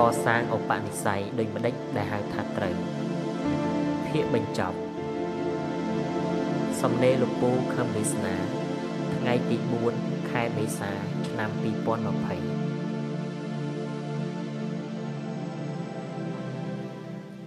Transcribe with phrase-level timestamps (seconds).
[0.00, 2.74] កសាងឧបនិស្ស័យដូចម្ដេចដែលហៅថាត្រូវ
[4.08, 4.76] ភាកបញ្ចប់
[6.82, 8.34] សំណេរលោកពូខឹមវាសនា
[9.16, 9.56] ថ្ងៃទី
[9.94, 10.92] 4ខែមេសា
[11.28, 11.60] ឆ្នាំ2020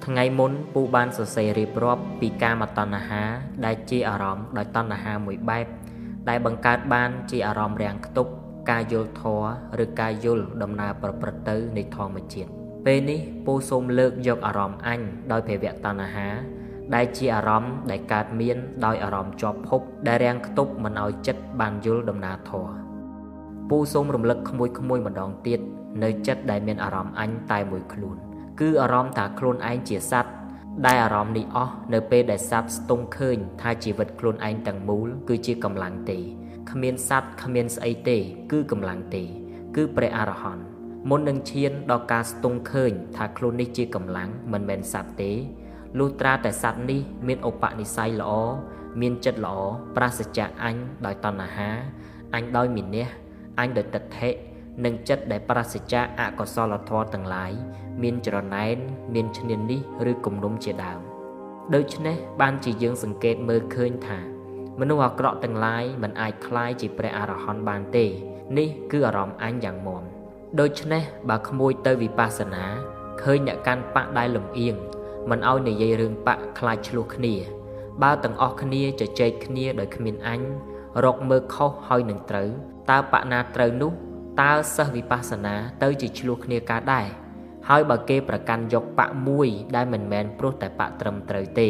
[0.05, 3.23] ថ្ងៃមុនពូបានសរសេររៀបរាប់ពីកាមតណ្ហា
[3.65, 5.67] ដែលជាអារម្មណ៍ដោយតណ្ហាមួយបែប
[6.29, 8.31] ដែលបង្កើតបានជាអារម្មណ៍រាំងខ្ទប់
[8.69, 9.47] ការយល់ធម៌
[9.83, 12.49] ឬការយល់ដំណើរប្រព្រឹត្តទៅនៃធម្មជាតិ
[12.85, 14.99] ពេលនេះពូសូមលើកយកអារម្មណ៍អញ
[15.31, 16.29] ដោយភវៈតណ្ហា
[16.95, 22.73] ដែលជាអារម្មណ៍ដែលកើតមានដោយអារម្មណ៍ជាប់ភពដែលរាំងខ្ទប់មិនឲ្យចិត្តបានយល់ដំណើរធម៌
[23.69, 25.59] ពូសូមរំលឹកក្មួយក្មួយម្ដងទៀត
[26.03, 28.17] នៅចិត្តដែលមានអារម្មណ៍អញតែមួយខ្លួន
[28.59, 30.31] គឺអារម្មណ៍ថាខ្លួនឯងជាសត្វ
[30.85, 36.19] ដែលអារម្មណ៍នេះអស់នៅពេលដែលសត្វស្ទង់ឃើញថាជីវិតខ្លួនឯងទាំងមូលគឺជាកម្លាំងទេ
[36.73, 38.17] គ្មានសត្វគ្មានស្អីទេ
[38.51, 39.23] គឺកម្លាំងទេ
[39.75, 40.63] គឺព្រះអរហន្ត
[41.09, 45.31] មុននឹងឈានដល់ការស្ទង់ឃើញ ថាខ្លួននេះជាកម្លាំងមិនមែនសត្វទេ
[45.99, 48.33] លុះត្រាតែសត្វនេះមានឧបនិស្ស័យល្អ
[49.01, 49.57] មានចិត្តល្អ
[49.95, 51.69] ប្រសិជ្ជៈអញដោយតណ្ហា
[52.35, 53.07] អញដោយមីនះ
[53.59, 54.29] អញដោយតថេ
[54.85, 57.51] និងចិត្តដែលប្រសិជ្ជៈអកុសលធម៌ទាំងឡាយ
[58.03, 58.77] មានច្រណែន
[59.13, 60.99] មានឈ្នាននេះឬគំនុំជាដើម
[61.75, 64.19] ដូច្នេះបានជាយើងសង្កេតមើលឃើញថា
[64.80, 68.06] មនុស្សអាក្រក់ទាំងឡាយមិនអាចคลายជាព្រះអរហន្តបានទេ
[68.58, 70.02] នេះគឺអារម្មណ៍អញយ៉ាងមុំ
[70.60, 72.64] ដូច្នេះបើក្មួយទៅវិបស្សនា
[73.22, 74.74] ឃើញអ្នកកាន់បកដែលលំអៀង
[75.30, 77.34] មិនឲ្យនិយាយរឿងបកខ្លាចឆ្លោះគ្នា
[78.02, 80.40] បើទាំងអស់គ្នាជជែកគ្នាដោយគ្មានអញ
[81.04, 82.48] រកមើលខុសហើយនឹងត្រូវ
[82.90, 83.92] តើបកណាត្រូវនោះ
[84.40, 87.06] តើសិស្សវិបស្សនាទៅជាឆ្លោះគ្នាការដែរ
[87.68, 91.68] ហើយបើគេប្រកាន់យកបកមួយដែលមិនមែនព្រោះតែបកត្រឹមត្រូវទេ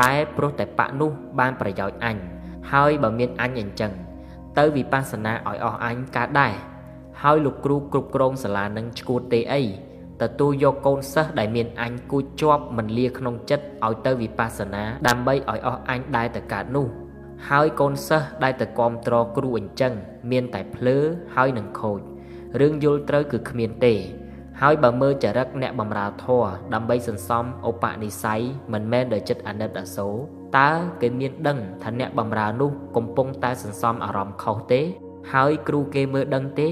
[0.00, 2.16] តែព្រោះតែបកនោះបានប្រយោជន៍អញ
[2.71, 3.91] ហើយបើមានអញអញ្ចឹង
[4.57, 6.53] ទៅវិបស្សនាឲ្យអស់អញកើតដែរ
[7.23, 9.63] ហើយលោកគ្រូគ្រប់គ្រងសាលានឹងឈួតទេអី
[10.21, 16.87] ទទួលយកកូនសិស្សដែលមានអញគួចជាប់មិនលាក្នុងចិត្តឲ្យទៅវិបស្សនាដើម្បីឲ្យអស់អញដែរទៅកើតនោះ
[17.49, 19.93] ហើយកូនសិស្សដែលទៅគាំទ្រគ្រូអញ្ចឹង
[20.31, 20.97] មានតែភ្លើ
[21.35, 21.99] ហើយនឹងខូច
[22.59, 23.93] រឿងយល់ត្រូវគឺគ្មានទេ
[24.61, 28.41] ហើយបើមើលចរិតអ្នកបម្រើធម៌ដើម្បីសន្សំឧបនិស្ស័យ
[28.73, 30.15] មិនមែនដោយចិត្តអាណិតអាសូរ
[30.57, 30.69] តើ
[31.01, 34.81] គេមានដឹងថាអ្នកបម្រើនោះកំពុងតែសន្សំអារម្មណ៍ខុសទេ
[35.33, 36.67] ហើយគ្រូគេមើលដឹងទេ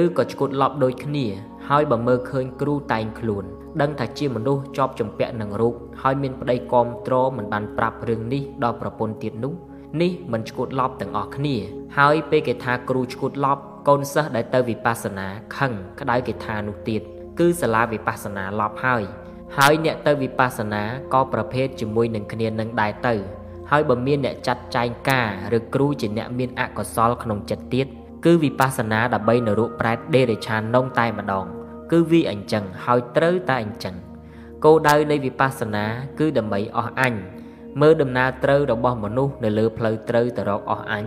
[0.00, 1.26] ឬក៏ឈ្គត់ឡប់ដូចគ្នា
[1.68, 3.44] ហើយបើមើលឃើញគ្រូតែងខ្លួន
[3.80, 9.52] ដឹងថាជាមនុស្សជាប់ជំពាក់នឹងរូបហើយមានប្តីគាំទ្រមិនបានប្រាប់រឿងនេះដល់ប្រពន្ធទៀតនោះ
[10.02, 11.56] នេះមិនឈួតឡប់ទាំងអស់គ្នា
[11.98, 17.02] ហើយពេលគេថាគ្រូឈួតឡប់កូនសិស្សដែលទៅវិបស្សនាខឹងក្តៅគេថានោះទៀត
[17.38, 19.02] គឺសាលាវិបស្សនាឡប់ហើយ
[19.58, 20.82] ហើយអ្នកទៅវិបស្សនា
[21.14, 23.14] ក៏ប្រភេទជាមួយនឹងគ្នានឹងដែរទៅ
[23.70, 25.28] ហើយបើមានអ្នកចាត់ចែងការ
[25.58, 27.86] ឬគ្រូជាអ្នកមានអកុសលក្នុងចិត្តទៀត
[28.24, 31.44] គឺវិបស្សនាដើម្បីនរកប្រែតដេរិឆាននងតែម្ដង
[31.90, 33.94] គឺវាអញ្ចឹងហើយត្រូវតែអញ្ចឹង
[34.64, 35.84] គោលដៅនៃវិបស្សនា
[36.18, 37.14] គឺដើម្បីអស់អញ
[37.80, 41.04] មើលដំណើរត្រូវរបស់មនុស្សនៅលើផ្លូវត្រូវទៅរកអស់អញ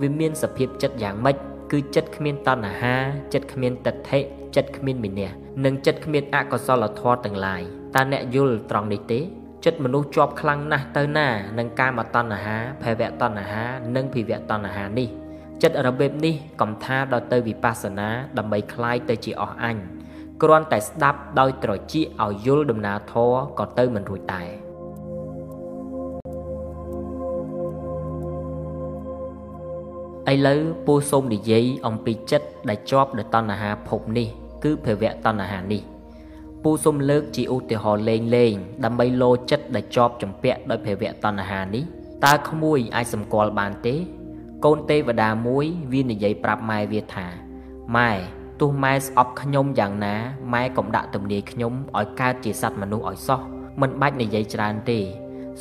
[0.00, 1.36] វាមានសភាពចិត្តយ៉ាងម៉េច
[1.71, 2.95] គឺចិត្តគ្មានតណ្ហា
[3.33, 4.19] ចិត្តគ្មានតថេ
[4.55, 5.29] ចិត្តគ្មានមីនះ
[5.65, 7.61] និងចិត្តគ្មានអកុសលធម៌ទាំងឡាយ
[7.95, 9.19] តើអ្នកយល់ត្រង់នេះទេ
[9.65, 13.63] ចិត្តមនុស្សជាប់ខ្លាំងណាស់ទៅណានឹងកាមតណ្ហាភវតណ្ហា
[13.95, 15.09] និងភិវតណ្ហានេះ
[15.63, 19.77] ចិត្តរបៀបនេះកំថាដល់ទៅវិបស្សនាដើម្បីคลายទៅជាអស់អញ
[20.43, 24.47] គ្រាន់តែស្ដាប់ដោយត្រចៀកឲ្យយល់ដំណើរធម៌ក៏ទៅមិនរួចដែរ
[30.28, 34.28] ឥឡូវពូសូមនិយាយអំពីចិត្តដែលជាប់ដោយតណ្ហាភពនេះ
[34.64, 35.82] គឺភវៈតណ្ហានេះ
[36.62, 38.54] ពូសូមលើកជាឧទាហរណ៍លេងលេង
[38.84, 41.84] ដើម្បីលោចិត្តដែលជាប់ចម្ពាក់ដោយភវៈតណ្ហានេះ
[42.24, 43.94] តើក្មួយអាចសម្គាល់បានទេ
[44.64, 47.26] កូនទេវតាមួយវានិយាយប្រាប់ម៉ែវាថា
[47.96, 48.10] ម៉ែ
[48.60, 50.14] ទោះម៉ែស្អប់ខ្ញុំយ៉ាងណា
[50.54, 53.40] ម៉ែកុំដាក់ទំនាយខ្ញុំឲ្យកើតជាសត្វមនុស្សឲ្យសោះ
[53.80, 54.98] មិនបាច់និយាយច្រើនទេ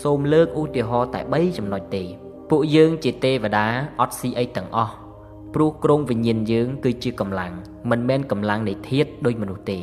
[0.04, 2.04] សូមលើកឧទាហរណ៍តែ3ចំណុចទេ
[2.50, 3.68] ពួកយើងជាទេវតា
[4.00, 4.94] អត់ស៊ីអីទាំងអស់
[5.54, 7.54] ព្រោះក្រងវិញ្ញាណយើងគឺជាកម្លាំង
[7.90, 9.80] មិនមែនកម្លាំងនៃធាតុដូចមនុស្សទេ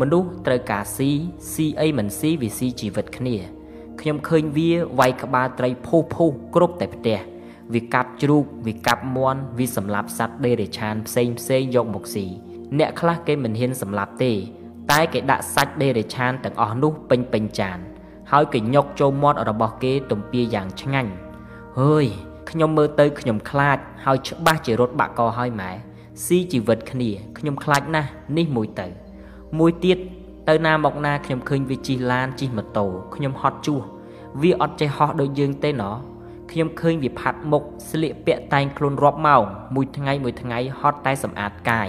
[0.00, 1.10] មនុស្សត្រូវការស៊ី
[1.52, 3.36] ស៊ីអីមិនស៊ីវាស៊ីជីវិតគ្នា
[4.00, 7.18] ខ្ញុំឃើញវាវាយក្បាលត្រីភុះភុះគ្រប់តែផ្ទះ
[7.74, 12.26] វាកាប់ជ្រូកវាកាប់មាន់វាសម្លាប់សត្វដេរេឆានផ្សេងផ្សេងយកមកស៊ី
[12.78, 14.32] អ្នកខ្លះគេមិនហ៊ានសម្លាប់ទេ
[14.90, 17.78] តែគេដាក់សាច់ដេរេឆានទាំងអស់នោះពេញពេញចាន
[18.32, 21.12] ហើយគេញុកចូលមាត់របស់គេទំពាយ៉ាងឆ្ងាញ់
[21.80, 22.06] អើយ
[22.50, 25.70] ខ្ញុំមើលទៅខ្ញុំខ្លាចហើយច្បាស់ជារត់បាក់កហើយម៉ែ
[26.24, 28.86] ស៊ីជីវិតគ្នាខ្ញុំខ្លាចណាស់នេះមួយទៅ
[29.58, 29.98] មួយទៀត
[30.48, 33.80] ទៅណាមកណាខ្ញុំឃើញវាជិះឡានជិះម៉ូតូខ្ញុំហត់ជួស
[34.42, 35.94] វាអត់ចេះហោះដូចយើងទេណោះ
[36.50, 41.88] ខ្ញុំឃើញវាផាត់មុខស្លៀកពាក់តែងខ្លួនរាប់ម៉ោងមួយថ្ងៃមួយថ្ងៃហត់តែសម្អាតកាយ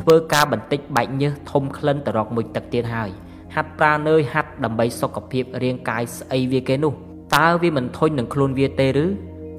[0.00, 3.10] ធ្វើការបន្តិចបែកញើសធំក្លិនទៅរកមួយទឹកទៀតហើយ
[3.54, 9.06] ហាត់ប្រាណើយហាត់ដើម្បីសុខភាពរាងកាយស្អីវាគេនោះ តើវាមិនធុញនឹងខ្លួនវាទេឬ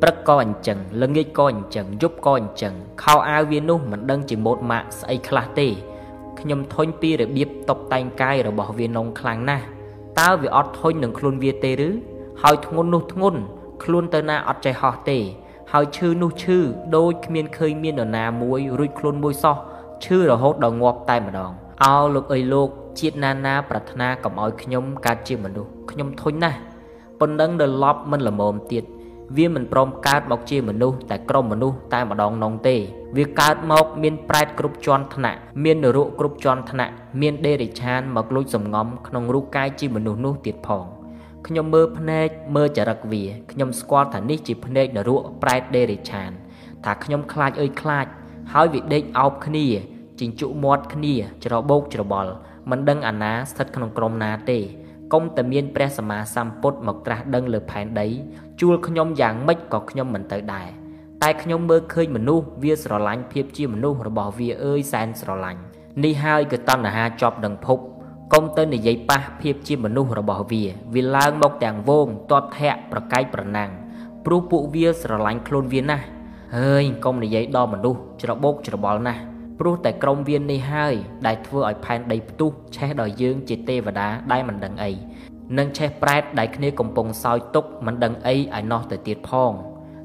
[0.02, 2.74] ព្រឹកក៏អញ្ចឹងល្ងាចក៏អញ្ចឹងយប់ក៏អញ្ចឹង
[3.04, 5.68] ខោអាវវានោះមិនដឹងជាម៉ូតម៉ាកស្អីខ្លះទេ
[6.40, 9.66] ខ្ញុំធុញពីរបៀបតុបតែងកាយរបស់វានងខ្លាំងណាស់
[10.20, 11.90] តើវាអត់ធុញនឹងខ្លួនវាទេឬ
[12.42, 13.40] ហើយធ្ងន់នោះធ្ងន់
[13.84, 15.18] ខ្លួនទៅណាអត់ចេះហោះទេ
[15.72, 16.58] ហើយឈឺនោះឈឺ
[16.96, 19.58] ដូចគ្មានឃើញមាននរណាមួយរួចខ្លួនមួយសោះ
[20.04, 21.52] ឈឺរហូតដល់ងាប់តែម្ដង
[21.84, 22.70] អោលោកអើយលោក
[23.00, 26.58] ជាតិណានាប្រាថ្នាកុំឲ្យខ្ញុំកើតជាមនុស្សខ្ញុំធុញណាស់
[27.22, 28.84] ប៉ុណ្ណឹងដល់ឡប់មិនល្មមទៀត
[29.38, 32.76] វាមិនព្រមកើតមកជាមនុស្សតែក្រុមមនុស្សតែម្ដងនងទេ
[33.18, 40.86] វាកើតមកមានប្រែតគ្រប់ជាន់ថ្នាក់មាននរកគ្រប់ជាន់ថ្នាក់មានដេរិឆានមកលួចសំងំក្នុងរូបកាយជាមនុស្សនោះទៀតផង
[41.48, 46.32] ខ្ញុំមើលភ្នែកមើលចរិតវាខ្ញុំស្គាល់ថានេះជាភ្នែកនរកប្រែតដេរិឆាន
[46.86, 48.06] ថាខ្ញុំខ្លាចអើយខ្លាច
[48.54, 49.66] ហើយវាដេកអោបគ្នា
[50.20, 51.16] ជញ្ជក់មាត់គ្នា
[51.46, 52.32] ច្របោកច្របល់
[52.70, 54.60] មិនដឹងអាណាស្ថិតក្នុងក្រុមណាទេ
[55.14, 58.08] កុំតែមានព្រះសម្មាសម្ពុទ្ធមកត្រាស់ដឹងលើផែនដី
[58.62, 60.68] ជួលខ្ញុំយ៉ាងម៉េចក៏ខ្ញុំមិនទៅដែរ
[61.24, 65.62] តែខ្ញុំមើលឃើញមនុស្សវាស្រឡាញ់ភាពជាមនុស្សរបស់វាអើយសែនស្រឡាញ់
[66.04, 67.80] នេះហើយគឺតណ្ហាជាប់នឹងភព
[68.34, 70.64] កុំទៅនិយាយប៉ះភាពជាមនុស្សរបស់វា
[70.94, 73.70] វាឡើងមកទាំងវងទាត់ធាក់ប្រកែកប្រណាំង
[74.26, 76.06] ព្រោះពួកវាស្រឡាញ់ខ្លួនវាណាស់
[76.58, 79.22] ហើយកុំនិយាយដល់មនុស្សច្របោកច្របល់ណាស់
[79.64, 80.96] ព្រោះតែក្រុមវានេះហើយ
[81.28, 84.92] ដែលធ្វើឲ្យផែនដីផ្ទុះឆេះដល់យើងជាទេវតាដែលមិនដឹងអី
[85.58, 89.52] និងឆេះប្រែតដែលគ្នាកំពុងសោយទុកមិនដឹងអីឲ្យណោះទៅទៀតផង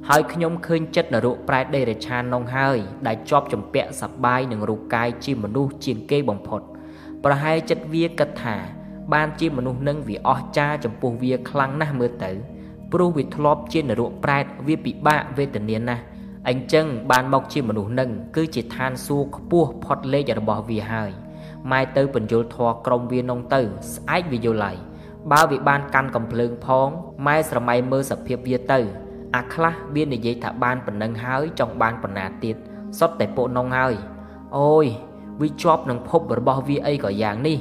[0.09, 6.61] ហើយខ្ញុំឃើញចិត្តនរកប្រែតដេរឆាននងហើយដែលជាប់ចម្ពាក់សបាយនឹងរូបកាយជាមនុស្សជាងគេបំផុត
[7.25, 8.57] ប្រហែលចិត្តវាគិតថា
[9.13, 12.31] បានជាមនុស្សនឹងវាអស់ចាចំពោះវាខ្លាំងណាស់មើលទៅ
[12.93, 16.05] ព្រោះវាធ្លាប់ជានរកប្រែតវាពិបាកវេទនាណាស់
[16.49, 21.11] អញ្ចឹងបានមកជាមនុស្សនឹងគឺជាឋានសួគ៌ខ្ពស់ផុតលេខរបស់វាហើយ
[21.71, 23.61] ម៉ែទៅបញ្យលធေါ်ក្រុមវានងទៅ
[23.95, 24.77] ស្អែកវាយល់ហើយ
[25.33, 26.89] បើវាបានកាន់កំភ្លើងផង
[27.27, 28.81] ម៉ែស្រមៃមើលសភាពវាទៅ
[29.37, 32.57] អាខ្លះវានិយាយថាបានប៉ុណ្ណឹងហើយចង់បានប៉ុណ្ណាទៀត
[32.99, 33.95] សុទ្ធតែពួកនងហើយ
[34.59, 34.87] អូយ
[35.41, 37.59] វាជាប់នឹងភពរបស់វាអីក៏យ៉ាងនេះ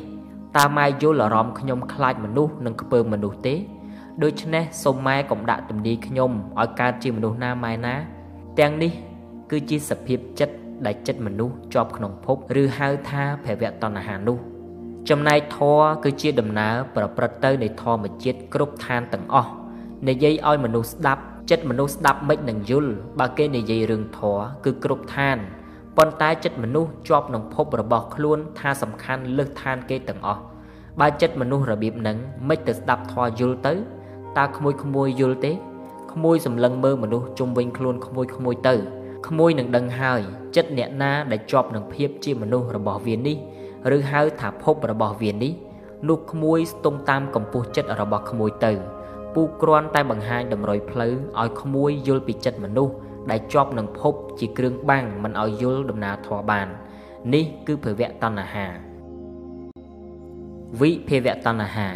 [0.58, 3.56] តើម៉ែយល់អារម្មណ៍ខ្ញុំខ្លាចមនុស្សនិងខ្ពើមមនុស្សទេ
[4.24, 7.96] ដូច្នេះសូមម៉ែកុំដាក់ទំនាយខ្ញុំឲ្យកើតជាមនុស្សណាម៉ែណា
[8.60, 8.92] ទាំងនេះ
[9.52, 10.56] គឺជាសភាពចិត្ត
[10.86, 14.38] ដែលចិត្តមនុស្សជាប់ក្នុងភពឬហៅថាភវៈតណ្ហានោះ
[15.10, 19.52] ចំណែកធម៌គឺជាដំណើរប្រព្រឹត្តទៅនៃធម្មជាតិគ្រប់ឋានទាំងអស់
[20.08, 25.38] និយាយឲ្យមនុស្សស្ដាប់ចិត្តមនុស្សស្ដាប់មិននឹងយល់បើគេនិយាយរឿងធម៌គឺគ្រប់ឋាន
[25.98, 30.42] ប៉ុន្តែចិត្តមនុស្សជាប់នឹងភពរបស់ខ្លួនថាសំខាន់លើសឋានគេទាំងអស់
[31.00, 32.18] បើចិត្តមនុស្សរបៀបហ្នឹង
[32.50, 33.74] មិនទៅស្ដាប់ធម៌យល់ទៅ
[34.38, 35.52] តើក្មួយក្មួយយល់ទេ
[36.16, 38.76] ក្មួយសម្លឹងមើលមនុស្សជុំវិញខ្លួនក្មួយក្មួយទៅ
[39.28, 40.22] ក្មួយនឹងដឹងហើយ
[40.56, 43.38] ចិត្តអ្នកណាដែលជាប់នឹងភាពជាមនុស្សរបស់វានេះ
[43.96, 45.54] ឬហៅថាភពរបស់វានេះ
[46.10, 48.72] នោះក្មួយស្ទង់តាមកម្ពស់ចិត្តរបស់ក្មួយទៅ
[49.34, 52.94] ពូគ្រាន់តែបង្ហាញតម្រុយផ្លូវឲ្យក្មួយយល់ពីចិត្តមនុស្ស
[53.32, 56.68] ដែលជាប់នឹងភពជាគ្រឿងបាំងមិនឲ្យយល់ដំណើរធម៌បាន
[57.34, 58.66] នេះគឺភវៈតណ្ហា
[60.82, 61.88] វិភវៈតណ្ហា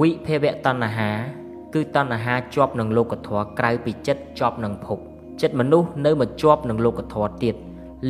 [0.00, 1.43] វិភវៈតណ្ហា
[1.74, 4.98] គឺតណ្ហាជាប់នឹងលោកធម៌ក្រៅពីចិត្តជាប់នឹងភព
[5.42, 7.54] ចិត្តមនុស្សនៅមកជាប់នឹងលោកធម៌ទៀត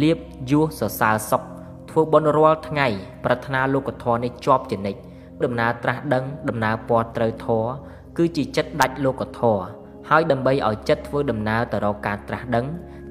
[0.02, 0.18] លៀប
[0.50, 1.42] យោសសរសើរសុខ
[1.90, 2.86] ធ្វើបុណ្យរាល់ថ្ងៃ
[3.24, 5.00] ប្រាថ្នាលោកធម៌នេះជាប់ជានិច្ច
[5.44, 7.68] ដំណើរត្រាស់ដឹងដំណើរពណ៌ត្រូវធម៌
[8.16, 9.62] គឺជាចិត្តដាច់លោកធម៌
[10.10, 12.66] ហើយដើម្បីឲ្យចិត្តធ្វើដំណើរទៅរកការត្រាស់ដឹង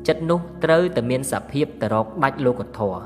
[0.07, 2.99] ចិត្តនោះត្រូវតែមានសភាពទៅរកដាច់លោកធម៌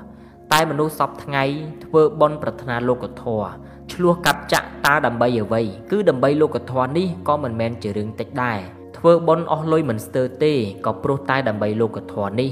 [0.54, 1.44] តែមនុស្សសពថ្ងៃ
[1.86, 3.48] ធ្វើបុណ្យប្រាថ្នាលោកធម៌
[3.94, 8.60] ឆ្លោះកាប់ចាក់តើដើម្បីអ្វីគឺដើម្បីលោកធម៌នេះក៏មិនមែនជារឿងតិចដែរ
[8.98, 10.54] ធ្វើបុណ្យអស់លុយមិនស្ទើរទេ
[10.86, 12.52] ក៏ព្រោះតែដើម្បីលោកធម៌នេះ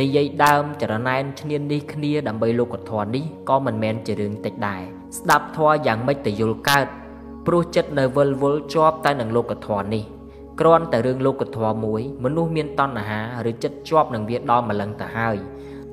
[0.00, 4.82] និយាយដើមចរណែនឈ្នាននេះគ្នាដើម្បីលោកធម៌នេះក៏មិនមែនជារឿងតិចដែរ
[5.18, 6.86] ស្ដាប់ធម៌យ៉ាងម៉េចទៅយល់កើត
[7.46, 10.02] ព្រោះចិត្តនៅវិលវល់ជាប់តែនឹងលោកធម៌នេះ
[10.60, 15.36] គ្រាន់តែរឿងលោកធម៌មួយមនុស្សមានតណ្ហាឬចិត្តជាប់នឹងវាដល់ម្លឹងទៅហើយ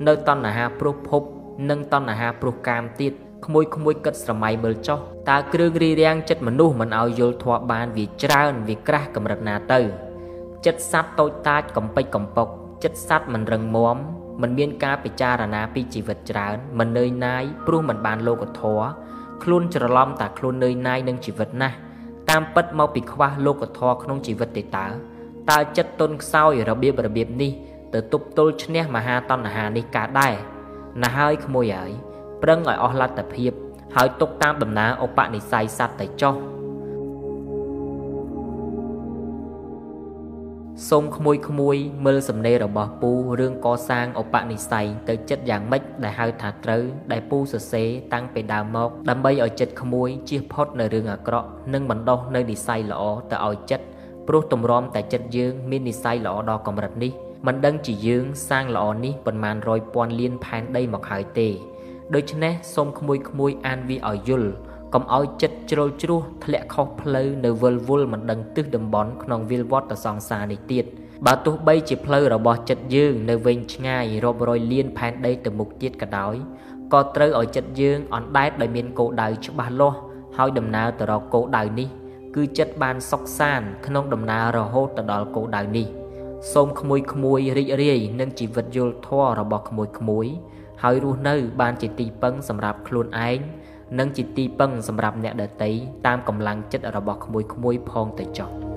[0.06, 1.22] នៅតណ្ហាព្រោះភព
[1.70, 3.12] និងតណ្ហាព្រោះកាមទៀត
[3.45, 4.99] ក្មួយក្មួយគិតស្រមៃមើលចុះ
[5.29, 9.79] តើគ្រឿងរីរាំងចិត្តមនុស្សមិនឲ្យយល់ធម៌បានវាច្រើនវាក្រាស់កម្រិតណាទៅ
[10.65, 12.47] ចិត្តសัตว์តូចតាចកំពេចកំពុក
[12.83, 13.97] ចិត្តសัตว์មិនរឹងមាំ
[14.41, 18.87] មិនមានការពិចារណាពីជីវិតច្រើនមិននឿយណាយព្រោះមិនបានលោកធម៌
[19.43, 21.75] ខ្លួនច្រឡំតែខ្លួននឿយណាយនឹងជីវិតណាស់
[22.29, 24.87] តាមពិតមកពីខ្វះលោកធម៌ក្នុងជីវិតទេតើ
[25.51, 27.51] តើចិត្តទុនខ្សោយរបៀបរបៀបនេះ
[27.93, 30.33] ទៅទប់ទល់ឈ្នះមហាតណ្ហានេះកើតដែរ
[31.03, 31.91] ណាហើយក្មួយហើយ
[32.46, 33.52] ប្រឹងឲ្យអស់លទ្ធភាព
[33.96, 36.34] ហើយទុកតាមដំណើរឧបនិស្ស័យសត្វទៅចុះ
[40.88, 43.10] សូមក្មួយក្មួយមើលសំណេររបស់ពូ
[43.40, 46.82] រឿងកសាងឧបនិស្ស័យទៅចិត្តយ៉ាងម៉េចដែលហៅថាត្រូវ
[47.12, 53.86] ដែលពូសរសេរតាំងពីដើមមកដើម្បីឲ្យចិត្តក្មួយជៀសផុតនៅរឿងអាក្រក់និងបណ្ដោះនៅនិស្ស័យល្អទៅឲ្យចិត្ត
[54.28, 57.12] ព្រោះទម្រាំតែចិត្តយើងមាននិស្ស័យល្អដល់កម្រិតនេះ
[57.46, 61.50] មិនដឹងជាយើងសាងល្អនេះប៉ុន្មានរយពាន់លានផែនដីមកហើយទេ
[62.12, 64.50] ដូច្នេះសូមក្មួយក្មួយអានវាឲ្យយល់
[64.94, 70.84] កុំឲ្យចិត្តជ្រុលជ្រោះធ្លាក់ខុសផ្លូវនៅវិលវល់មិនដឹងទិសតំបន់ក្នុងវិលវត្តសង្សារនេះទៀត
[71.26, 76.34] បើទោះបីជាផ្លូវរបស់ចិត្តយើងនៅវែងឆ្ងាយរាប់រយលានផែនដីទៅមុខទៀតក៏ដោយ
[76.92, 79.98] ក៏ត្រូវឲ្យចិត្តយើងអណ្ដែតដោយមានគោលដៅច្បាស់លាស់
[80.36, 81.88] ហើយដំណើរទៅរកគោលដៅនេះ
[82.34, 85.86] គឺចិត្តបានសុខសាន្តក្នុងដំណើររហូតទៅដល់គោលដៅនេះ
[86.52, 90.26] សូមក្មួយក្មួយរីករាយនឹងជីវិតយល់ធម៌របស់ក្មួយក្មួយ
[90.82, 93.38] ហើយរស់នៅ បានជាទីពឹងសម្រាប់ខ្លួនឯង
[93.98, 95.70] និងជាទីពឹងសម្រាប់អ្នកដទៃ
[96.06, 98.50] តាមកម្លាំងចិត្តរបស់ក្មួយៗផងទៅចុះ។